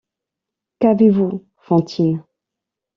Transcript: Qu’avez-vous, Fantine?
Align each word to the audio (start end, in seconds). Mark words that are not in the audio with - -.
Qu’avez-vous, 0.79 1.45
Fantine? 1.59 2.23